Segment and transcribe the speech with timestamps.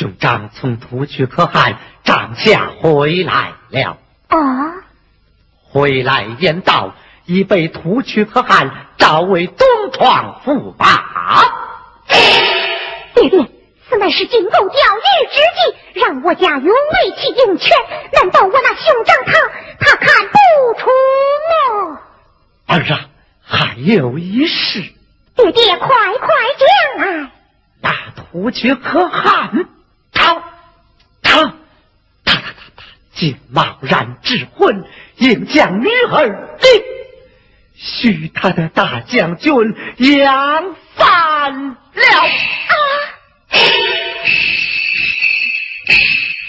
[0.00, 3.98] 兄长从突厥可汗帐下回来了。
[4.28, 4.38] 啊！
[5.62, 6.94] 回来言道，
[7.26, 11.44] 已被突厥可汗召为东床驸马。
[13.14, 13.46] 爹爹，
[13.90, 15.36] 此乃是金钩钓鱼之
[15.92, 17.70] 计，让我家有为其应权。
[18.14, 19.34] 难道我那兄长他
[19.80, 20.38] 他看不
[20.80, 20.88] 出
[21.50, 22.00] 吗？
[22.68, 23.10] 儿啊，
[23.42, 24.80] 还有一事。
[25.36, 26.28] 爹爹，快快
[26.96, 27.30] 讲啊！
[27.82, 29.68] 那突厥可汗，
[30.12, 30.34] 他
[31.22, 31.54] 他
[32.24, 32.42] 他他他
[32.76, 32.84] 他，
[33.20, 34.82] 竟贸然致婚，
[35.18, 36.70] 应将女儿定
[37.74, 39.52] 许他的大将军
[39.98, 41.74] 杨帆了。
[42.70, 42.72] 啊！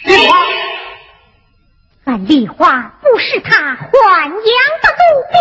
[0.06, 0.38] 丽花，
[2.06, 4.32] 俺丽花不是他豢养
[4.82, 5.04] 的奴
[5.34, 5.36] 婢，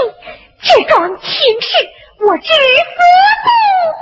[0.62, 1.30] 这桩亲
[1.60, 1.68] 事
[2.26, 2.48] 我知
[2.90, 2.98] 死
[3.46, 3.54] 不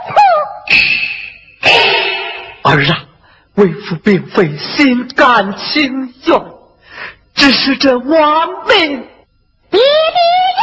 [0.08, 1.68] 辞。
[2.62, 3.04] 儿啊，
[3.56, 6.57] 为父并非心甘情愿，
[7.38, 9.08] 只是这亡命。
[9.70, 9.80] 爹爹
[10.58, 10.62] 呀！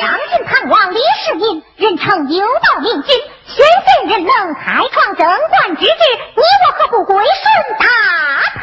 [0.00, 5.90] 当今唐王李世民，人称有道明君，选贤任能，开创贞观之治，
[6.36, 7.34] 你我何不归顺
[7.78, 7.86] 大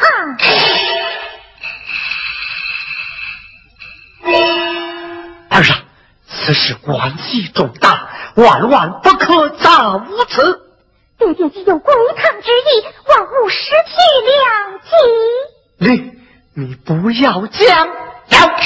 [5.50, 5.84] 儿啊，
[6.26, 8.08] 此事关系重大。
[8.36, 9.70] 万万不可再
[10.10, 10.60] 无此！
[11.18, 13.96] 爹爹既有归唐之意，万无失去
[14.26, 14.90] 良机。
[15.78, 16.12] 你
[16.54, 17.88] 你不要讲，
[18.28, 18.56] 要。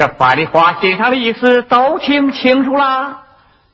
[0.00, 3.18] 这法理话信上的意思都听清楚了。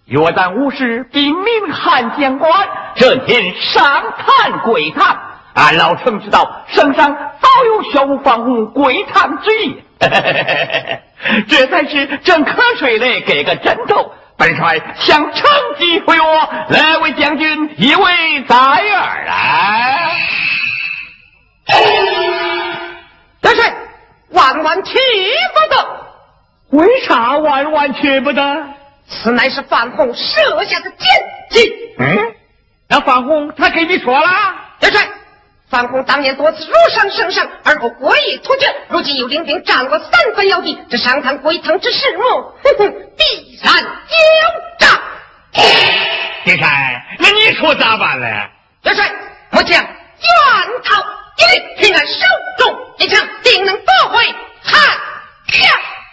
[0.06, 3.84] 约旦武士禀命汉将官，这天上
[4.18, 5.16] 探鬼探。
[5.54, 9.80] 俺老程知道圣上早有宣武防洪归堂之意，
[11.46, 14.12] 这才是正瞌睡嘞，给个枕头。
[14.36, 15.44] 本帅想趁
[15.78, 20.10] 机回我，来为将军一位在耳啊！
[23.42, 23.74] 元帅，
[24.32, 26.05] 万万去不得。
[26.70, 28.66] 为啥万万去不得？
[29.08, 30.98] 此乃是范红设下的奸
[31.50, 31.72] 计。
[31.98, 32.34] 嗯，
[32.88, 34.28] 那范红他给你说了？
[34.80, 35.08] 元帅，
[35.70, 43.88] 范红当年多次辱伤圣上，而后归依突厥，如今又领兵占过三分要地，这上坛归唐之事，哼哼，必然有
[44.80, 45.00] 诈。
[46.44, 46.68] 金山，
[47.18, 48.26] 那你说咋办呢？
[48.82, 49.08] 元帅，
[49.52, 49.90] 我将远
[50.82, 51.00] 逃
[51.38, 52.14] 一律平安手
[52.58, 54.24] 中一枪，定能夺回
[54.62, 54.80] 汉
[55.46, 55.62] 家。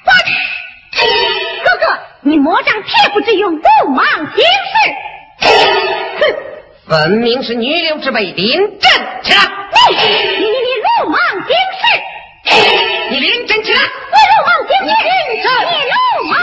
[0.06, 1.86] 哥哥，
[2.22, 4.76] 你魔杖铁不之用，不忙行事。
[5.40, 6.22] 哼，
[6.88, 8.92] 分明是女流之辈，临阵
[9.24, 9.40] 起来！
[9.90, 9.96] 你
[10.40, 11.48] 你你鲁莽行
[11.80, 11.84] 事！
[13.10, 13.80] 你临阵起来！
[13.82, 14.88] 我鲁莽行事！
[14.88, 14.92] 你
[15.36, 15.48] 临阵！
[15.72, 15.96] 你鲁
[16.30, 16.34] 莽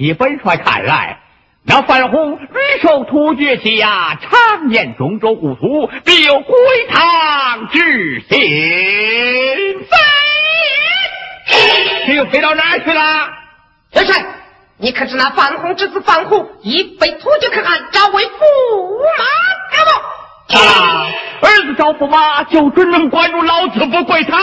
[0.00, 1.18] 以本帅看来，
[1.62, 2.48] 那范洪屡
[2.80, 6.56] 受突厥欺压，常年中州故土，必有归
[6.88, 8.38] 唐之心。
[12.06, 13.28] 飞，又飞到哪儿去了？
[13.92, 14.24] 元帅，
[14.78, 16.00] 你可知那范洪之子。
[16.00, 18.30] 范虎已被突厥可汗召为驸
[19.18, 19.24] 马
[19.76, 19.90] 了
[20.48, 20.56] 不？
[20.56, 21.10] 啊，
[21.42, 21.74] 儿子。
[21.74, 23.84] 召驸马，就准能管住老子。
[23.84, 24.40] 不归唐。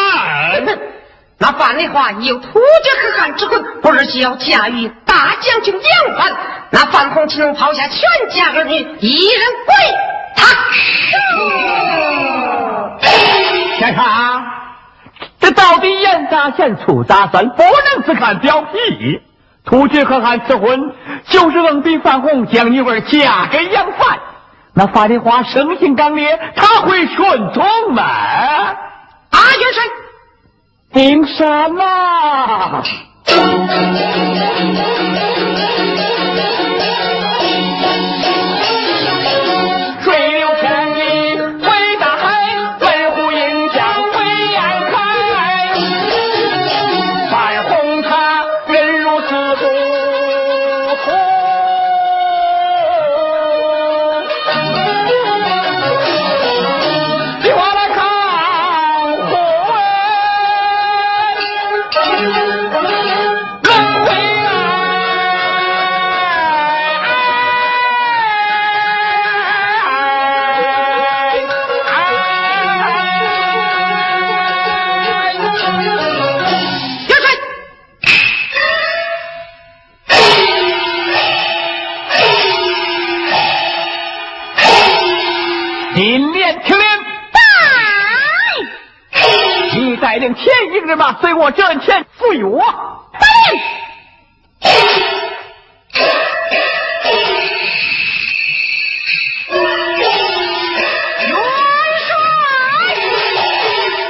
[1.39, 6.35] 那范丽华有突厥可汗之婚，不日需要驾驭大将军杨帆。
[6.71, 7.99] 那范红岂能抛下全
[8.29, 9.75] 家儿女，一人归
[10.35, 10.47] 他？
[13.77, 14.03] 先生，
[15.39, 17.47] 这到底严咋嫌粗咋算？
[17.49, 19.21] 不能只看表皮。
[19.63, 20.91] 突厥可汗赐婚，
[21.27, 24.17] 就是硬逼范红将女儿嫁给杨帆。
[24.73, 28.03] 那范丽华生性刚烈，他会顺从吗？
[28.03, 29.83] 啊，元帅。
[30.93, 32.83] 凭什么？
[91.21, 92.47] 随我阵前赴约。
[93.13, 93.19] 答
[93.51, 93.59] 应。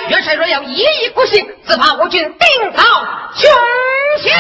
[0.10, 2.84] 元帅若要一意孤行，自怕我军定遭
[3.36, 3.50] 穷
[4.20, 4.34] 险。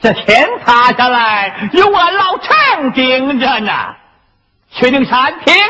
[0.00, 3.72] 这天塌下来，有俺老陈盯着呢。
[4.70, 5.62] 薛丁山听令，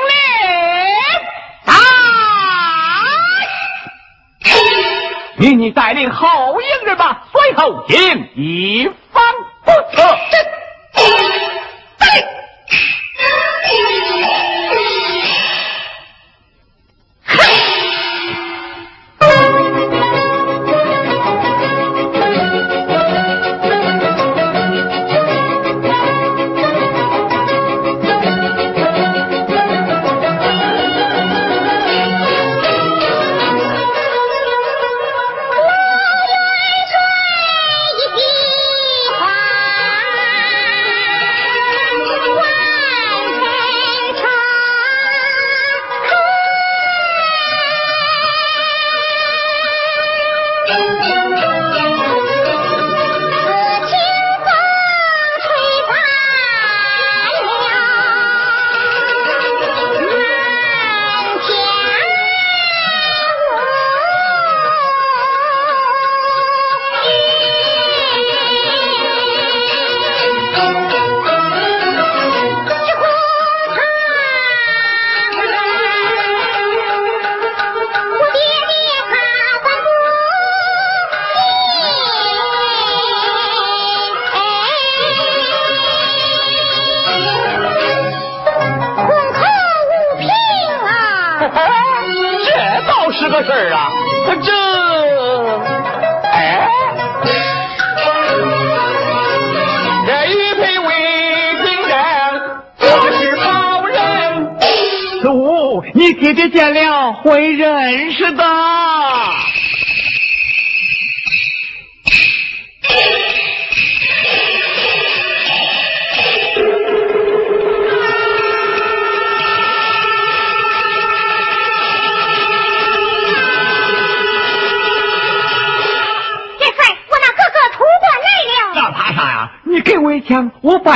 [5.38, 6.28] 命你带领后
[6.60, 7.96] 营人马随后进
[8.34, 9.22] 一方
[9.64, 10.02] 不测。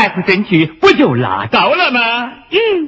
[0.03, 2.33] 再不争取，不就拉倒了吗？
[2.51, 2.82] 嗯，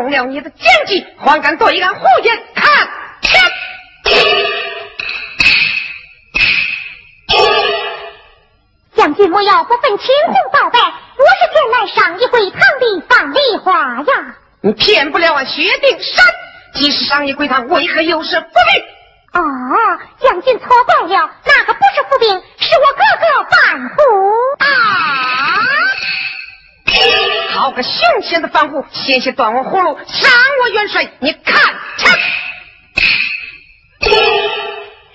[0.00, 2.42] 中了你的奸计，还敢对俺胡言？
[2.54, 2.88] 看，
[8.96, 10.78] 将军莫要不分青红皂白，
[11.18, 14.36] 我是前来上一回堂的范丽华呀。
[14.62, 16.24] 你骗不了俺薛丁山，
[16.74, 19.42] 即使上一回堂，为何又是伏兵？
[19.42, 19.42] 哦，
[20.22, 23.94] 将军错怪了，那个不是伏兵，是我哥哥范虎
[24.64, 24.66] 啊！
[27.50, 27.92] 好个凶
[28.22, 30.30] 险的范虎，险些断我葫芦，伤
[30.62, 31.06] 我元帅！
[31.18, 31.60] 你看，
[31.98, 32.18] 看！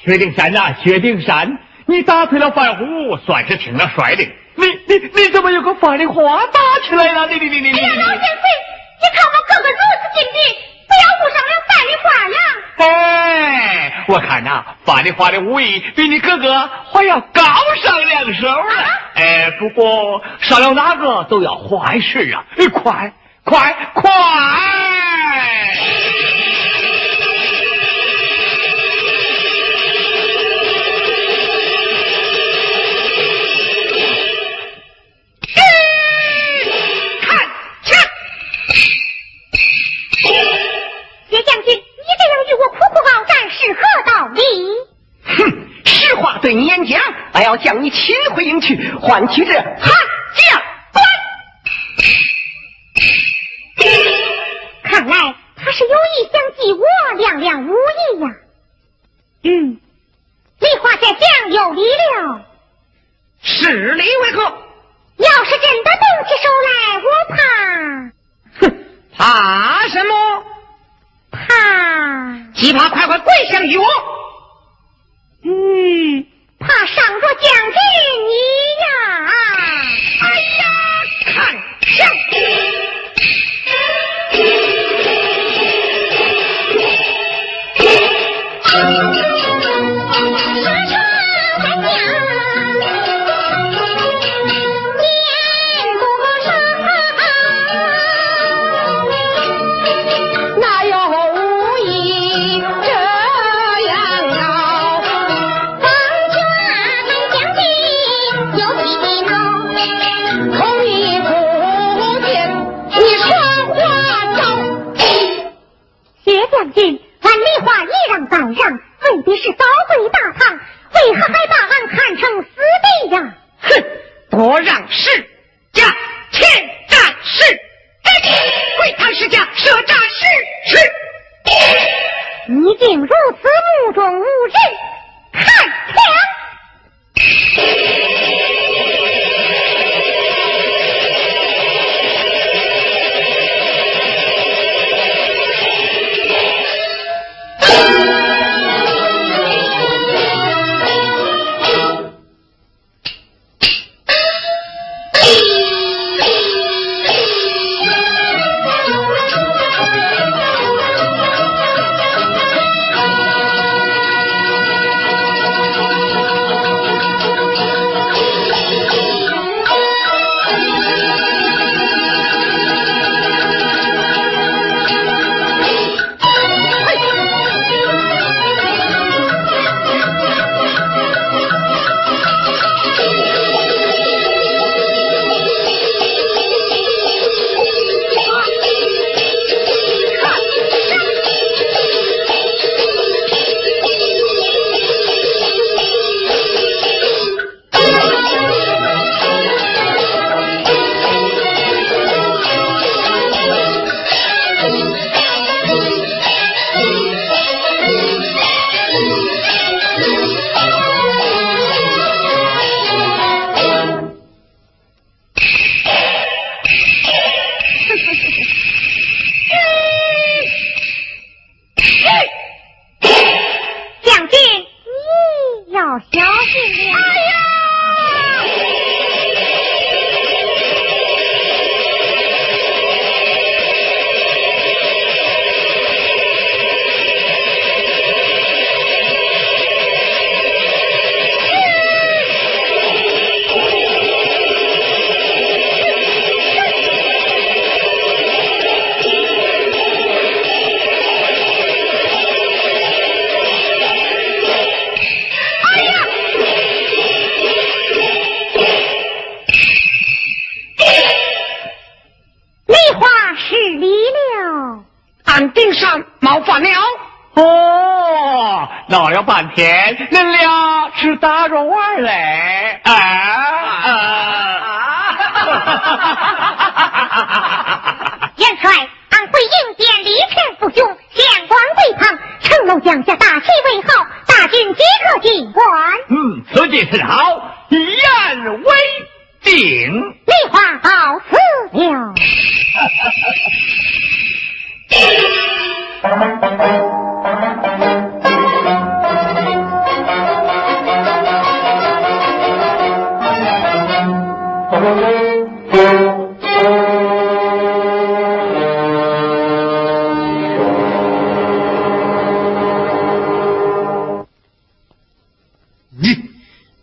[0.04, 4.24] 薛丁山呐，薛丁山，你打退了范虎，算是听了帅的。
[4.58, 7.28] 你你你怎么有个范丽花打起来了？
[7.28, 7.80] 你你你你！
[7.80, 8.44] 哎呀，老先生！
[9.02, 10.38] 你看我哥哥如此境地，
[11.02, 12.38] 要不上了范丽花呀！
[12.78, 17.42] 哎，我看呐，范丽花的武艺比你哥哥还要高
[17.82, 18.74] 上两手了。
[19.16, 22.44] 哎，不过上了哪个都要坏事啊！
[22.58, 24.12] 哎，快快快！
[24.12, 24.12] 看，
[41.46, 41.82] 将军，你
[42.20, 44.42] 这样与我苦苦鏖战是何道理？
[45.24, 47.02] 哼，实话对你演讲，
[47.34, 49.66] 俺要将你擒回营去，换取这汉
[50.36, 50.62] 将
[50.92, 51.04] 官。
[54.84, 56.86] 看来他是有意想击我
[57.18, 58.28] 亮亮武艺呀。
[59.44, 59.80] 嗯，
[60.60, 62.42] 梨花这将有理了。
[63.42, 64.42] 是理为何？
[65.18, 67.36] 要是真的动起手来，我怕。
[68.60, 68.62] 哼，
[69.16, 70.44] 怕什么？
[71.48, 71.54] 怕。
[72.54, 73.86] 只怕快快跪下与我。
[75.44, 76.26] 嗯，
[76.60, 77.78] 怕上着将军
[78.28, 78.32] 你
[78.82, 78.88] 呀！
[80.22, 80.24] 哎
[80.58, 80.64] 呀，
[81.26, 81.36] 看
[81.82, 81.96] 上！
[90.64, 90.85] 哪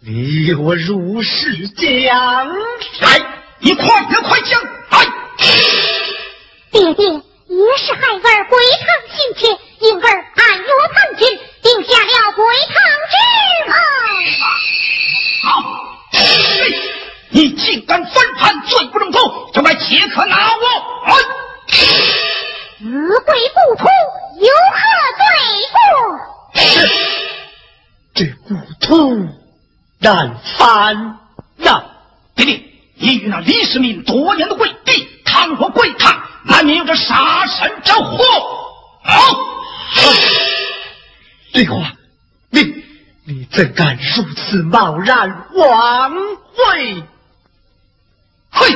[0.04, 1.86] 你我如是讲
[3.02, 3.20] 来，
[3.60, 4.60] 你快点快讲！
[4.88, 5.06] 哎，
[6.72, 8.84] 爹爹，也是孩儿归堂
[9.14, 9.46] 心切，
[9.78, 13.14] 因儿暗约叛军，定下了归堂之
[13.70, 13.72] 盟。
[15.44, 15.62] 好，
[17.30, 20.66] 你竟敢反叛，罪不容诛，就该切可拿我！
[21.06, 21.14] 哎，
[22.80, 23.86] 自贵不图，
[24.40, 24.80] 有何
[25.20, 25.22] 罪
[25.72, 25.80] 过？
[28.14, 28.48] 这故
[28.80, 28.88] 土
[30.02, 31.18] 难翻
[31.56, 31.84] 呐！
[32.34, 38.24] 弟弟，你与那李世民多年的为敌，倘若归堂，难免有着杀身之祸。
[39.04, 39.20] 好，
[41.52, 41.92] 李华，
[42.50, 42.84] 你
[43.24, 46.10] 你怎敢如此贸然妄
[46.54, 47.02] 会？
[48.50, 48.68] 嘿，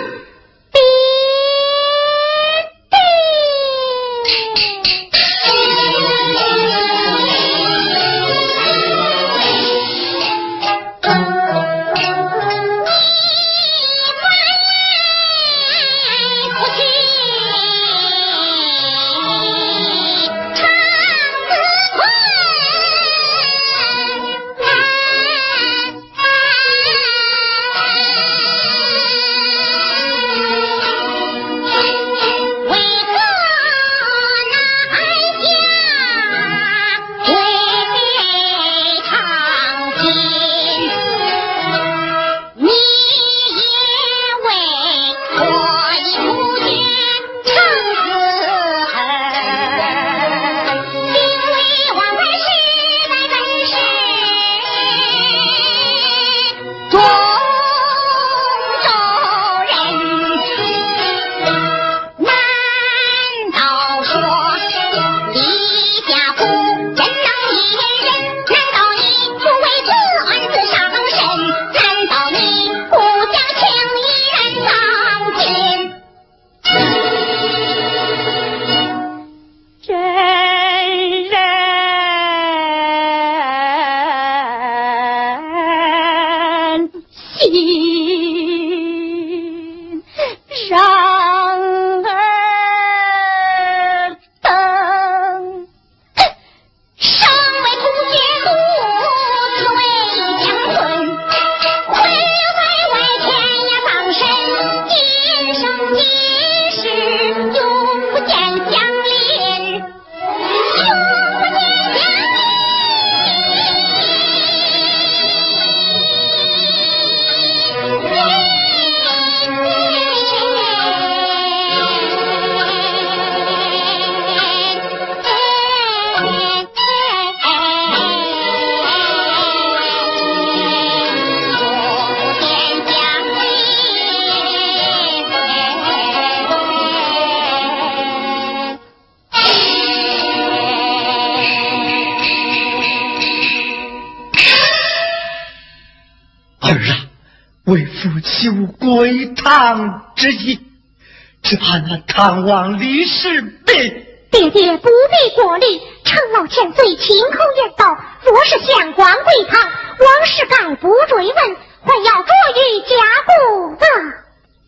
[152.17, 154.07] 唐王李世民。
[154.31, 155.67] 爹爹不必过虑。
[156.03, 163.33] 程老千岁亲口言道：若是县官归堂，往事概不追问，还要着于家国
[163.75, 163.87] 啊！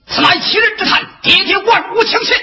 [0.09, 2.37] 此乃欺人之谈，爹爹万无轻信。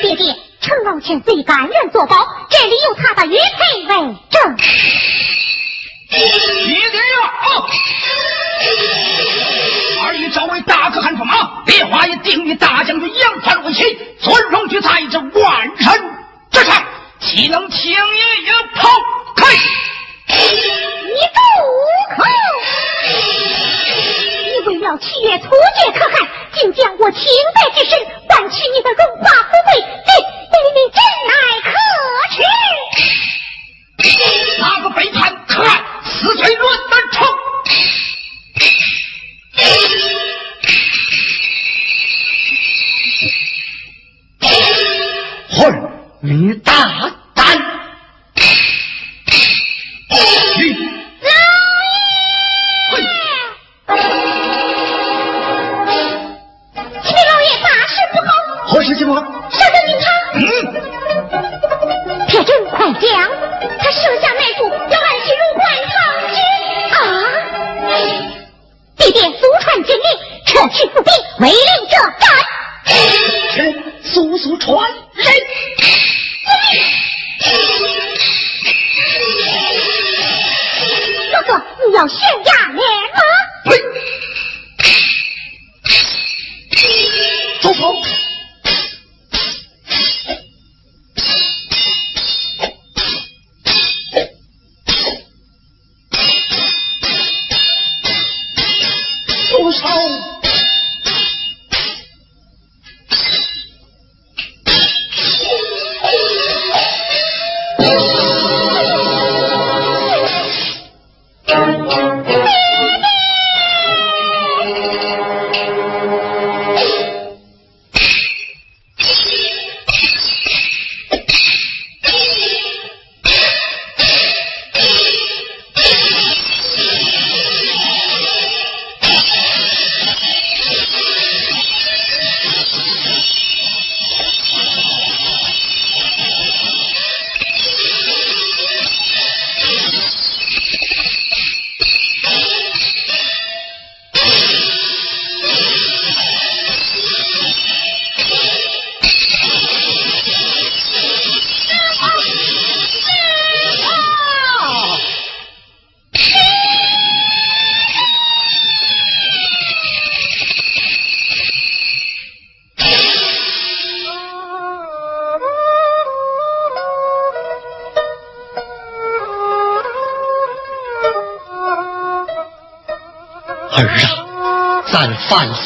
[0.00, 4.56] 爹爹，程老千岁甘愿作保，这里有他的玉佩为证。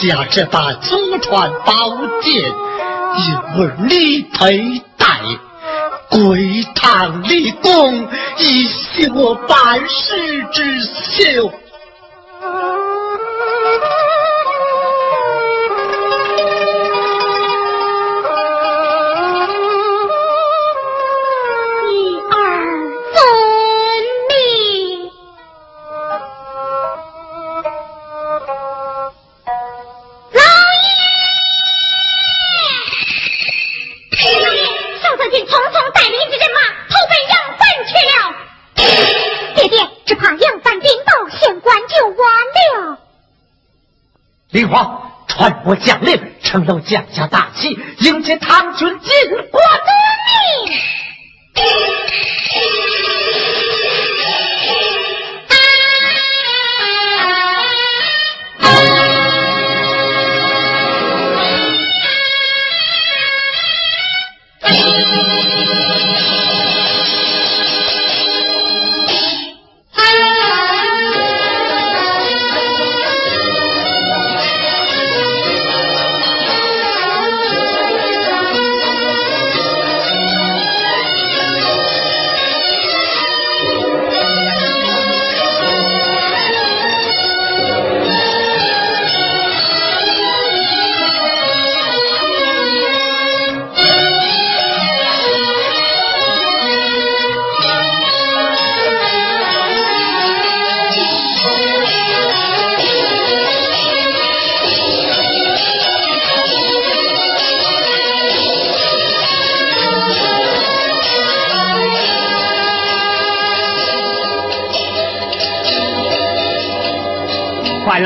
[0.08, 2.52] 下这把祖传宝剑，
[3.16, 5.06] 因儿你佩戴，
[6.10, 10.33] 归堂立功，以谢我办事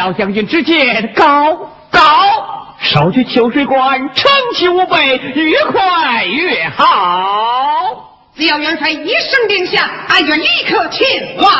[0.08, 1.54] 老将军之见高
[1.90, 2.00] 高，
[2.80, 8.24] 收去秋水关，成其无备，越快越好。
[8.34, 11.52] 只要元帅一声令下，俺愿立刻前往。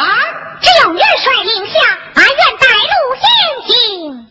[0.63, 1.79] 只要元帅令下，
[2.15, 3.29] 俺愿带路先
[3.67, 4.27] 行。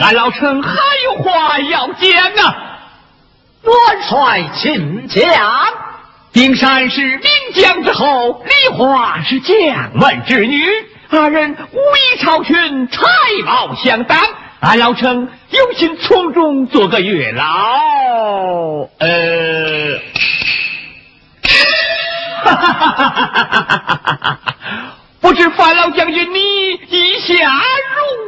[0.00, 2.78] 俺老臣还有话要讲啊！
[3.64, 3.74] 元
[4.08, 5.24] 帅请讲。
[6.32, 7.20] 丁山是名
[7.56, 10.64] 将之后，李华是将门之女，
[11.10, 11.78] 二人武
[12.32, 13.02] 老君才
[13.44, 14.18] 貌相当，
[14.60, 17.44] 俺老臣有心从中做个月老。
[18.98, 20.00] 呃，
[22.42, 22.86] 哈哈
[24.22, 24.38] 哈，
[25.20, 27.34] 不知范老将军你意下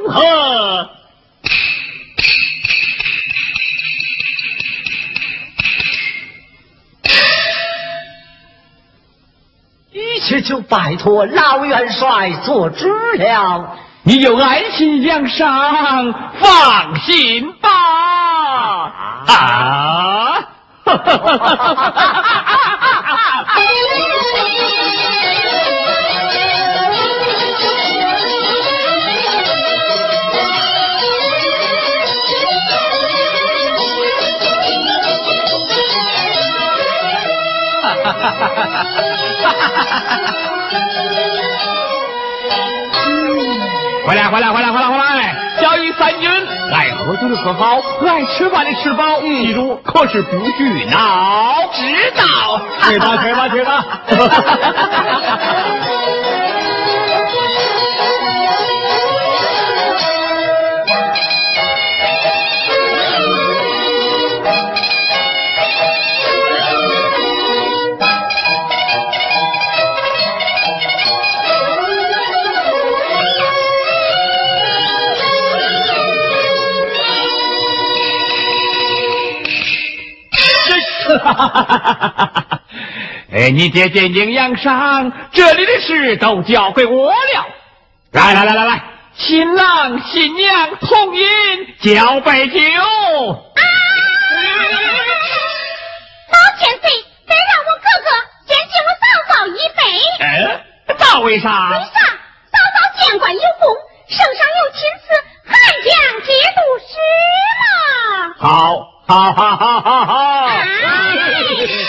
[0.05, 0.91] 如何？
[9.93, 12.87] 一切就拜托老元帅做主
[13.17, 13.79] 了。
[14.07, 17.71] 你就安心养伤，放心吧。
[19.27, 20.45] 啊！
[44.07, 45.35] 回来，回来，回来，回来，回来！
[45.61, 46.31] 小雨三军，
[46.73, 51.55] 爱喝酒的喝好，爱吃饭的吃饱，记住，可是不许闹。
[51.73, 52.61] 知道。
[52.89, 53.85] 去吧，去吧，去吧。
[83.33, 87.47] 哎，你爹爹营养伤，这里的事都交给我了。
[88.13, 88.83] 来来来来来，
[89.15, 91.27] 新郎新娘同饮，
[91.81, 92.59] 交杯酒。
[92.61, 93.63] 啊！
[96.31, 96.89] 老千岁，
[97.27, 98.09] 再让我哥哥
[98.47, 99.81] 先敬我嫂嫂一杯。
[100.21, 100.25] 哎，
[100.99, 101.71] 那为啥？
[101.71, 101.85] 为啥？
[102.53, 103.75] 嫂嫂见官有功，
[104.09, 105.05] 圣上有亲赐，
[105.45, 105.91] 汉将
[106.23, 106.93] 节度使
[107.61, 107.65] 嘛。
[108.39, 108.95] 好。
[109.07, 110.17] 好好好好好！
[111.67, 111.85] 你急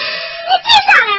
[0.87, 1.14] 啥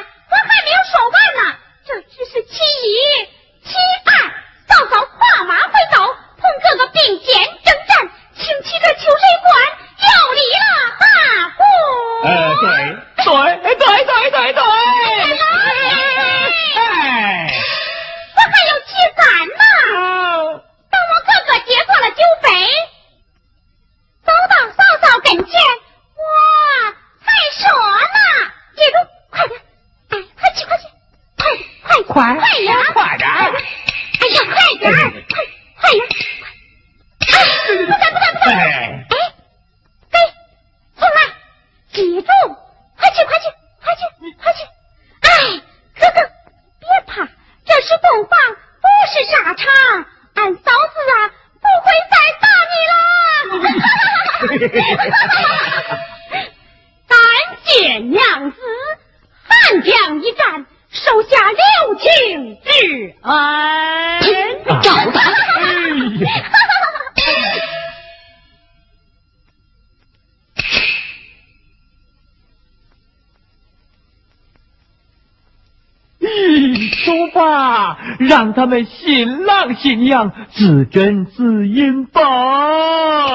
[79.86, 82.20] 新娘自斟自饮吧。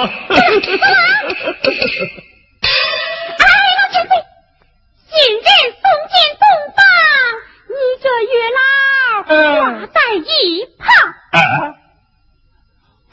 [0.03, 0.09] 哎，
[3.77, 4.11] 老前辈，
[5.07, 5.47] 新人
[5.79, 6.43] 送进洞
[6.75, 6.83] 房，
[7.69, 8.59] 你这月老
[9.23, 10.27] 挂在一
[10.77, 10.83] 旁。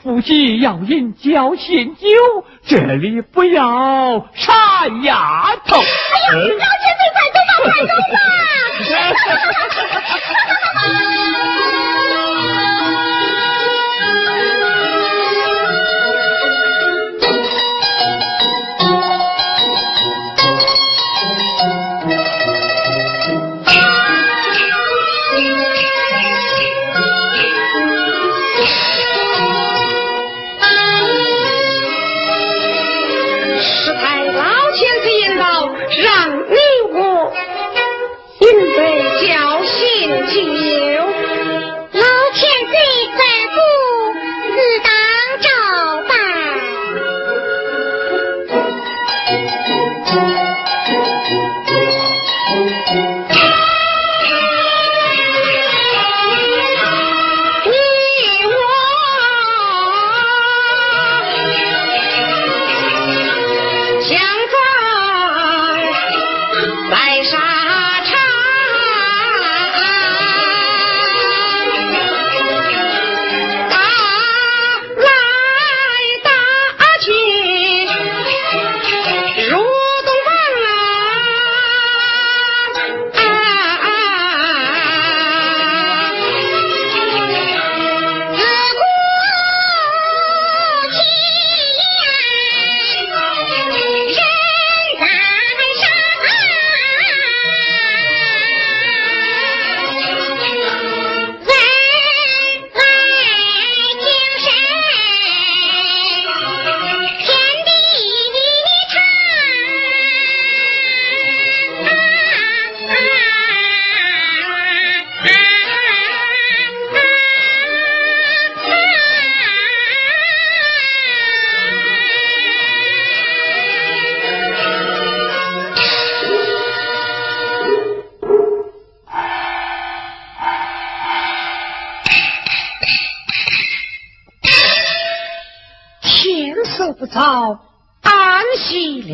[0.03, 2.09] 夫妻要饮交心酒，
[2.65, 5.38] 这里不要傻丫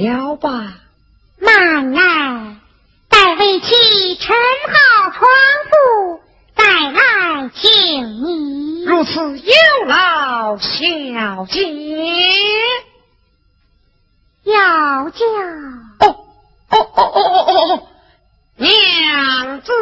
[0.08, 0.74] 了吧。
[1.40, 2.56] 慢来，
[3.08, 5.28] 待为妻陈好床
[5.70, 6.20] 铺，
[6.54, 8.84] 再来请你。
[8.84, 9.54] 如此有
[9.86, 11.62] 劳小姐。
[14.44, 15.24] 要叫
[16.00, 16.16] 哦
[16.68, 17.88] 哦哦哦哦哦哦，
[18.56, 19.72] 娘子。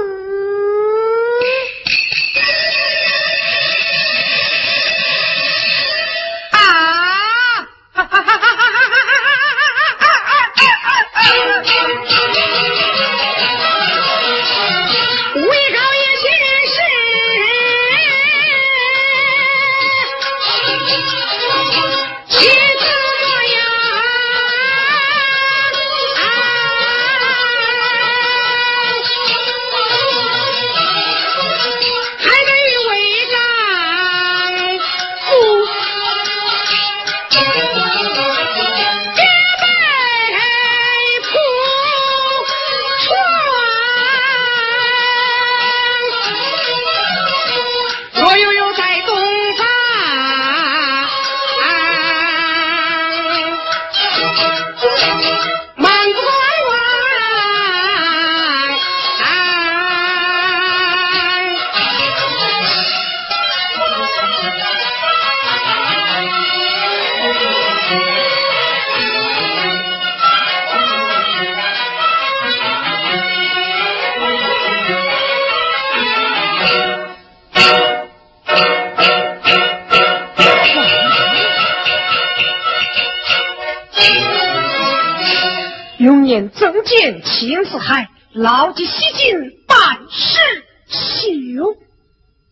[86.50, 91.76] 增见青四海，牢记西晋半世休。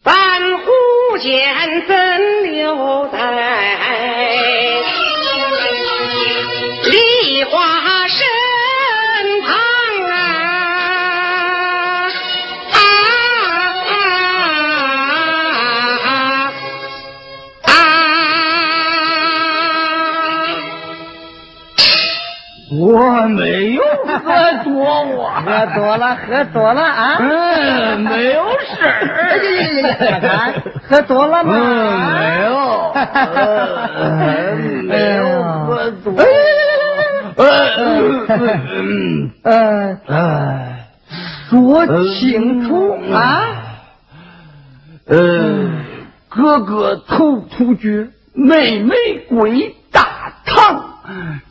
[0.02, 0.70] 半壶
[1.18, 3.18] 剑怎留在
[23.10, 27.16] 我没有喝多，我喝多了，喝多了啊！
[27.18, 28.90] 嗯，没有事儿。
[30.20, 30.54] 看
[30.88, 31.52] 喝多了吗？
[31.56, 31.58] 嗯，
[32.06, 32.92] 没有，
[34.00, 34.04] 嗯
[34.84, 36.14] 没有喝多。
[37.36, 40.86] 嗯嗯，哎，
[41.48, 43.42] 说清楚啊！
[45.08, 45.68] 呃，
[46.28, 48.94] 哥哥头突厥，妹妹
[49.28, 49.79] 归大唐。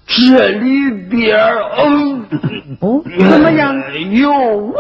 [0.06, 1.38] 这里边，
[1.78, 2.26] 嗯，
[2.82, 3.76] 哦， 怎么样？
[4.12, 4.76] 有文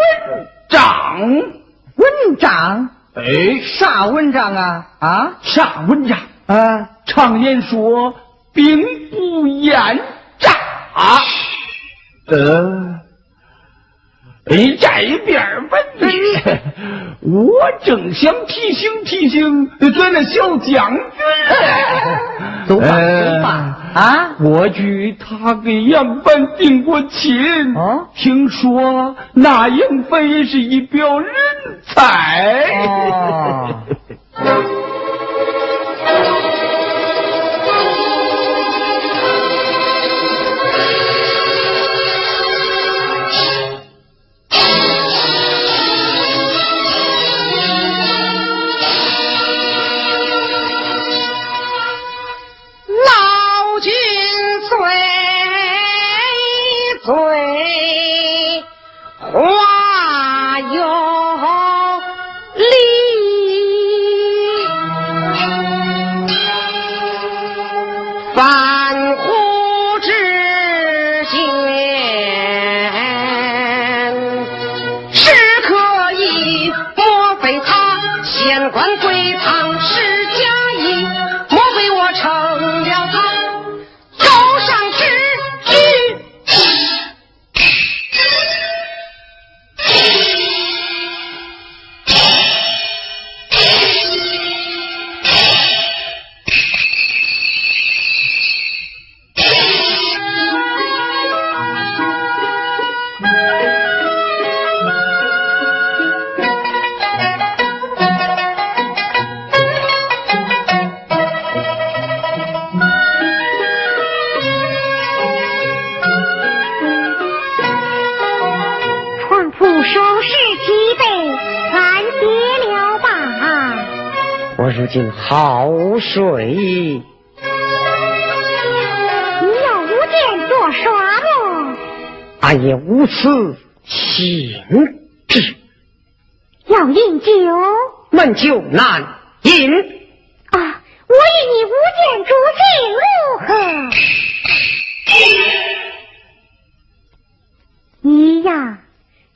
[0.70, 1.20] 章，
[1.96, 2.90] 文章？
[3.16, 4.88] 哎，啥文章啊？
[5.00, 5.32] 啊？
[5.42, 6.18] 啥文章？
[6.48, 6.90] 啊？
[7.06, 8.14] 常言说，
[8.54, 10.00] 兵不厌
[10.38, 10.52] 诈。
[12.28, 12.99] 呃，
[14.50, 15.40] 哎，这边
[15.70, 16.08] 问你，
[17.22, 21.04] 我正想提醒提醒咱那小将军。
[22.68, 23.76] 走吧，走吧。
[23.94, 24.30] 啊！
[24.38, 31.32] 过去他给杨帆定过亲，啊，听说那杨帆也是一表人
[31.84, 32.64] 才。
[32.86, 33.84] 哦。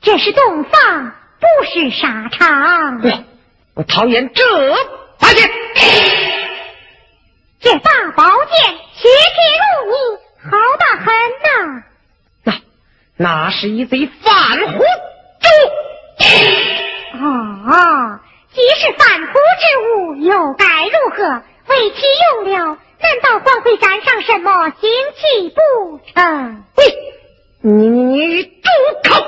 [0.04, 3.00] 这是洞房，不是沙场。
[3.02, 3.24] 我
[3.74, 4.44] 我讨厌这
[5.18, 5.50] 八件，
[7.58, 9.08] 这大宝剑血铁
[9.58, 9.94] 如泥，
[10.44, 11.06] 好得很
[11.42, 11.82] 呐。
[12.44, 12.52] 那
[13.16, 14.78] 那是一贼贩虎
[15.40, 15.48] 猪。
[17.24, 18.20] 哦，
[18.52, 19.64] 既是贩夫之
[19.96, 21.42] 物，又该如何？
[21.68, 22.02] 为其
[22.34, 24.82] 用了，难道还会沾上什么腥
[25.16, 26.62] 气不成？
[26.76, 26.84] 喂，
[27.62, 28.68] 你你住
[29.08, 29.26] 口！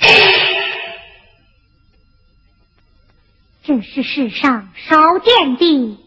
[3.64, 5.98] 这是世上少见的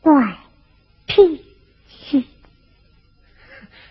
[0.00, 0.38] 怪
[1.06, 1.44] 脾
[1.88, 2.26] 气。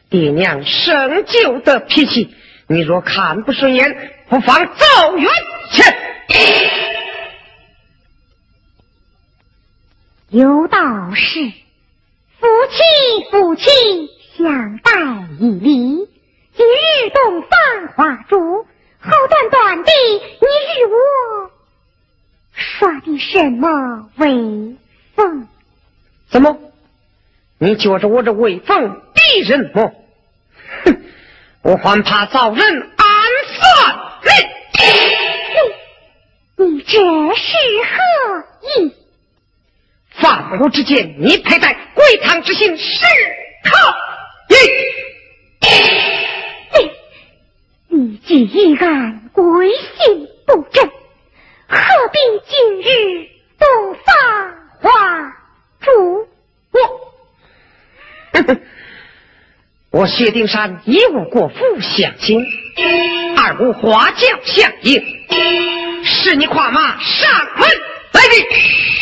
[0.10, 2.34] 爹娘生就的脾气，
[2.68, 5.30] 你若看不顺眼，不妨走远
[5.72, 5.84] 去。
[10.30, 11.52] 有道是，
[12.40, 12.80] 夫妻
[13.32, 13.70] 夫妻
[14.38, 14.92] 相待
[15.40, 16.08] 以离。
[16.56, 17.50] 今日洞房
[17.96, 18.66] 花烛，
[19.00, 20.48] 好端端的，你
[20.80, 21.52] 与我
[22.54, 24.76] 耍的什么威
[25.16, 25.48] 风？
[26.30, 26.58] 怎么？
[27.58, 29.94] 你觉着我这威风逼人么？
[30.86, 31.02] 哼！
[31.62, 33.08] 我还怕遭人暗
[33.46, 33.96] 算
[36.58, 37.00] 你你这
[37.36, 37.54] 是
[37.86, 37.98] 何
[38.84, 38.96] 意？
[40.22, 43.06] 万物之间，你佩戴归堂之心是
[43.64, 43.72] 可
[44.56, 44.58] 以。
[47.88, 50.88] 你既一案归心不正，
[51.68, 51.80] 何
[52.14, 53.28] 必今日
[53.58, 53.66] 不
[53.96, 54.12] 发
[54.88, 55.34] 花
[55.82, 56.28] 烛？
[56.72, 56.80] 我，
[60.02, 62.46] 我薛丁山一无国父相亲，
[63.36, 65.04] 二无花轿相迎，
[66.04, 67.68] 是你跨马上门
[68.12, 68.99] 来的。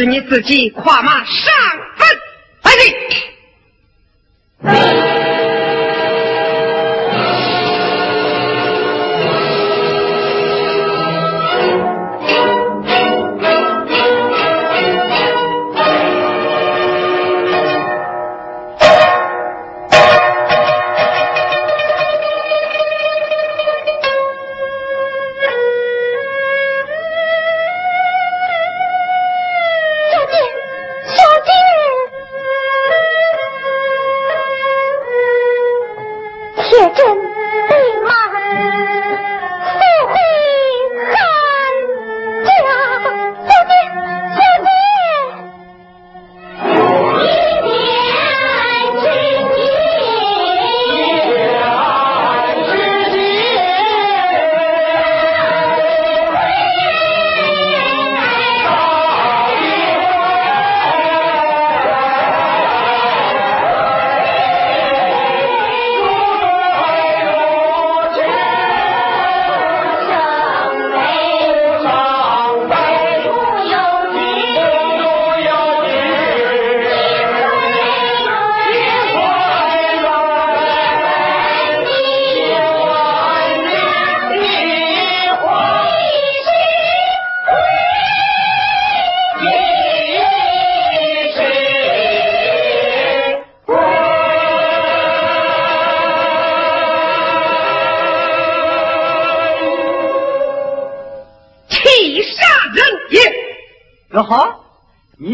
[0.00, 1.22] 是你自己跨马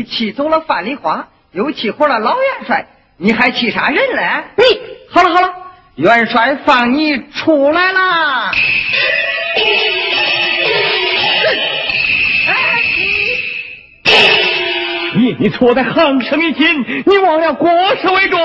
[0.03, 4.45] 气走了范丽花，又气活了老元帅，你还气啥人嘞？
[4.57, 4.64] 你
[5.09, 5.55] 好了好了，
[5.95, 8.51] 元帅放你出来啦！
[15.14, 18.39] 你你错在横生一心，你忘了国事为重。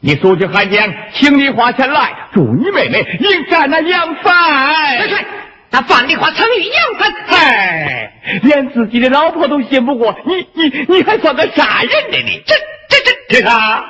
[0.00, 4.98] 你速去汉江，请你花钱来助你妹妹迎战那杨帆。
[4.98, 5.24] 元帅。
[5.70, 8.12] 那范丽华曾与杨帆，嗨，
[8.42, 12.16] 连自己的老婆都信不过，你你你还算个啥人呢？
[12.24, 12.54] 你这
[12.88, 13.84] 这这这他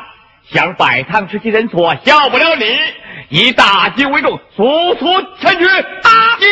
[0.50, 2.64] 想拜堂之己认错，下不了你。
[3.28, 5.06] 以大局为重，速速
[5.40, 5.66] 前去。
[5.66, 6.38] 啊！
[6.40, 6.46] 你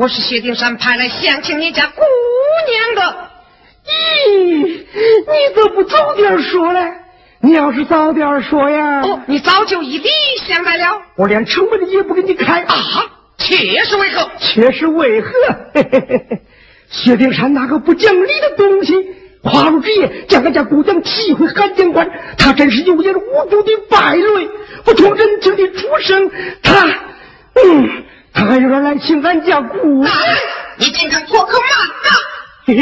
[0.00, 2.00] 我是薛丁山派来相请你家姑
[2.70, 3.30] 娘的。
[3.86, 6.90] 咦，你怎么不早点说嘞？
[7.42, 10.08] 你要是早点说呀，哦，你早就一笔
[10.48, 11.02] 相待了。
[11.16, 12.74] 我连城门也不给你开啊！
[13.36, 14.30] 确实为何？
[14.38, 15.30] 确实为何？
[15.74, 16.42] 嘿嘿嘿嘿，
[16.88, 18.94] 薛丁山那个不讲理的东西，
[19.42, 24.48] 花露之夜将俺家姑娘踢回汉江关，他真是有眼无珠的败类，
[24.82, 26.30] 不通人情的畜生。
[26.62, 30.04] 他，嗯，他还有人来请俺家姑。
[30.76, 32.16] 你竟敢破口骂道！
[32.66, 32.74] 嘿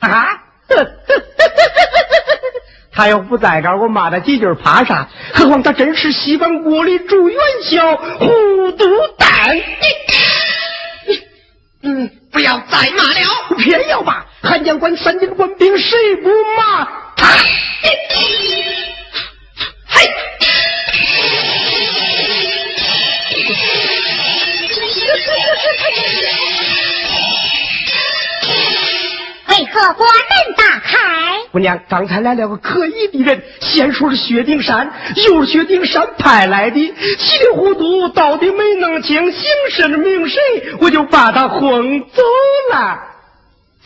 [0.00, 0.42] 啊！
[2.92, 5.08] 他要不在这儿，我骂他几句怕啥？
[5.34, 8.84] 何况他真是西方国里住元宵糊涂
[9.18, 9.60] 蛋！
[11.82, 14.24] 嗯，不要再骂了，偏要骂！
[14.42, 16.84] 汉江关三军官兵，谁不骂
[17.16, 17.26] 他？
[29.48, 30.98] 为何关门大开？
[31.52, 34.92] 姑娘，刚才来了个可疑的人，先说是薛丁山，
[35.28, 40.38] 又是薛丁山派来的，稀里糊涂到底没弄清姓甚名谁，
[40.80, 42.22] 我就把他轰走
[42.72, 42.98] 了。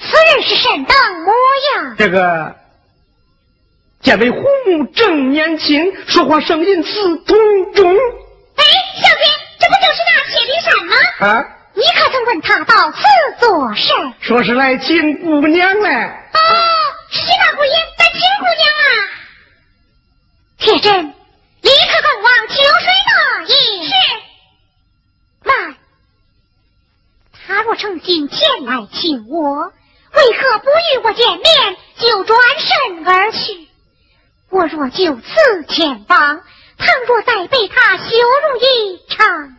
[0.01, 1.33] 此人是甚等模
[1.75, 1.95] 样？
[1.99, 2.57] 这个
[4.01, 7.37] 见为虎目，正年轻，说话声音似铜
[7.75, 7.95] 钟。
[8.57, 8.65] 哎，
[8.97, 9.17] 小姐，这
[9.71, 10.95] 不就是那薛丁山吗？
[11.21, 11.57] 啊。
[11.73, 12.99] 你可曾问他到此
[13.39, 14.13] 做甚？
[14.21, 16.31] 说是来请姑娘来。
[16.33, 16.39] 哦，
[17.11, 18.91] 是大姑爷来请姑娘啊！
[20.59, 23.85] 铁真，立刻跟往秋水那营。
[23.85, 23.93] 是。
[25.45, 25.77] 慢，
[27.47, 29.73] 他若诚心前来请我，
[30.13, 33.69] 为何不与我见面就转身而去？
[34.51, 36.43] 我若就此前往，
[36.79, 39.57] 倘若再被他羞辱一场。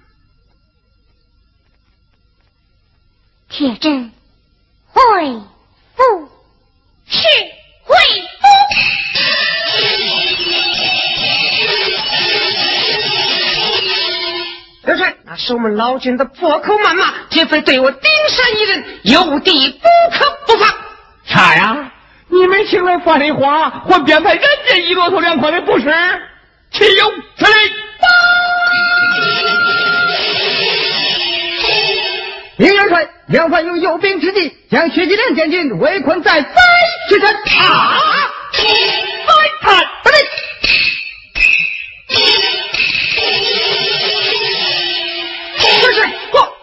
[3.52, 4.12] 铁真，
[4.88, 5.02] 回
[5.94, 6.30] 府
[7.06, 7.20] 是
[7.84, 7.96] 回
[8.40, 8.48] 府。
[14.86, 19.88] 刘帅，那是我们老君的破口谩骂，绝非对我丁山一人，有敌不
[20.18, 20.74] 可不防。
[21.26, 21.92] 啥呀？
[22.30, 25.94] 你们请来范丽花，还编排人家一骆驼两筐的不是？
[26.72, 27.52] 岂有此理！
[32.58, 36.50] 明元帅，梁范有诱兵之计，将薛继良将军围困在灾
[37.08, 37.30] 之城。
[37.30, 37.98] 啊！
[38.54, 40.18] 灾探，不对。
[45.82, 46.02] 这是
[46.34, 46.58] 我。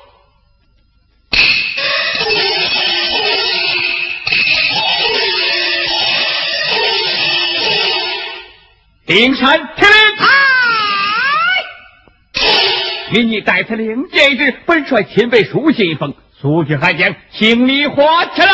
[9.07, 9.97] 丁山听令。
[13.11, 18.49] 命你带此令见旨，本帅前辈书信一封，速去汉江，请你画起来。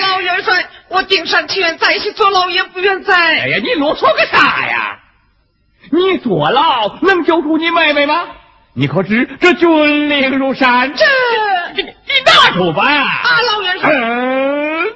[0.00, 3.14] 老元帅，我顶山情愿在一坐牢，也不愿在。
[3.14, 4.98] 哎呀，你啰嗦个啥呀？
[5.92, 8.26] 你坐牢能救出你妹妹吗？
[8.74, 10.92] 你可知这军令如山？
[10.94, 11.04] 这，
[11.74, 11.92] 你你
[12.24, 12.82] 拿出吧。
[12.84, 13.90] 啊，老元帅。
[13.92, 14.86] 嗯。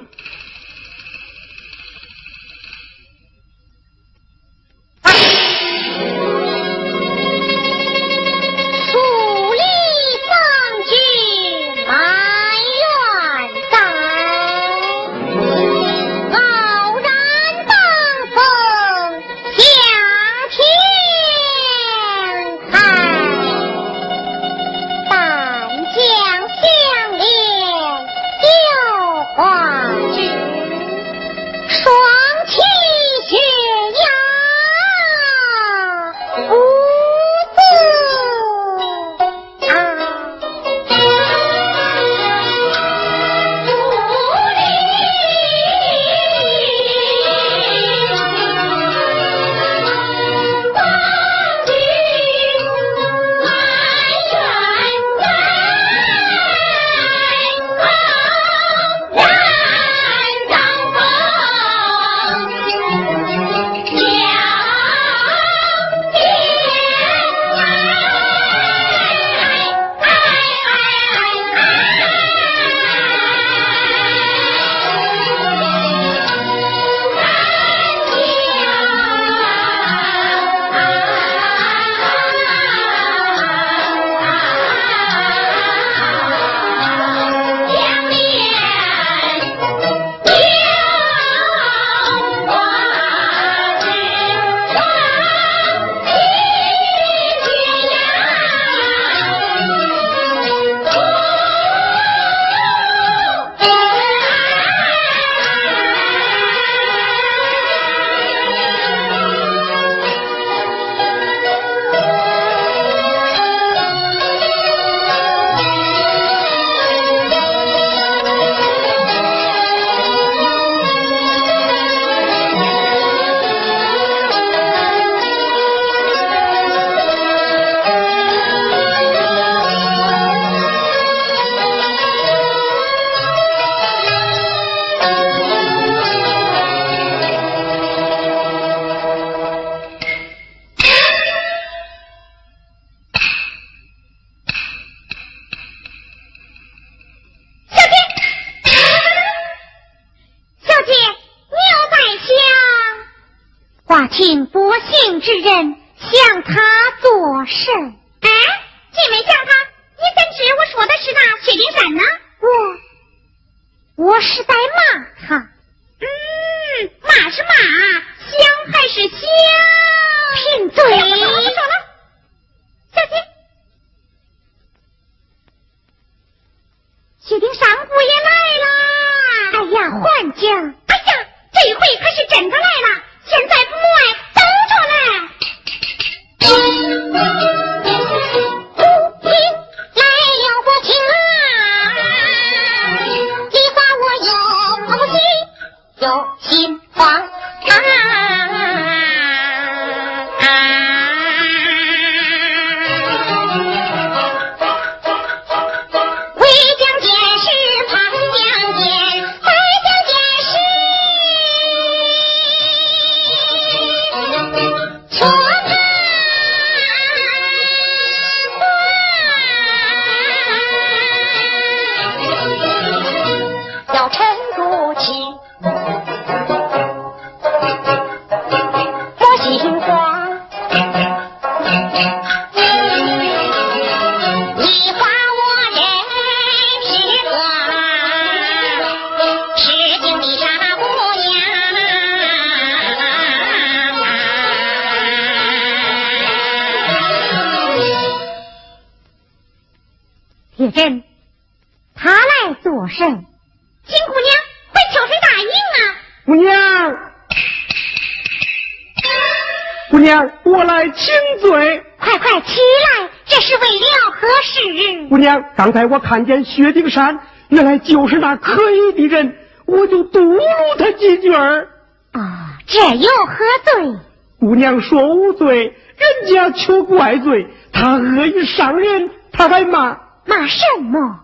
[265.65, 269.35] 刚才我看见薛丁山，原来就是那可疑的人，
[269.65, 270.39] 我就嘟噜
[270.77, 271.69] 他几句儿。
[272.11, 273.99] 啊，这又何罪？
[274.39, 277.47] 姑娘说无罪，人家求怪罪。
[277.73, 281.21] 他恶意伤人，他还骂骂什么？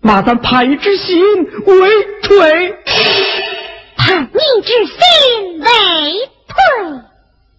[0.00, 1.22] 骂咱叛之心
[1.66, 2.72] 未退。
[3.98, 5.68] 叛逆之心未
[6.48, 7.00] 退。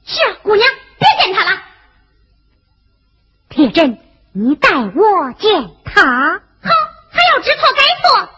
[0.07, 0.67] 是啊姑娘，
[0.97, 1.61] 别见他了。
[3.49, 3.99] 铁镇。
[4.39, 5.51] 你待我见
[5.83, 6.03] 他。
[6.03, 6.69] 好，
[7.11, 8.29] 他要知错改错，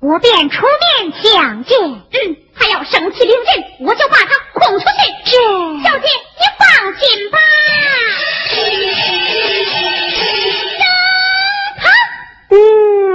[0.00, 0.66] 我便出
[1.00, 1.78] 面相见。
[1.80, 5.30] 嗯，他要生气凌人，我就把他轰出去。
[5.30, 5.34] 是，
[5.82, 7.38] 小姐，你放心吧。
[11.78, 11.88] 他。
[12.54, 13.05] 嗯。